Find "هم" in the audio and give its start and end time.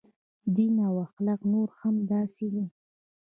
1.79-1.95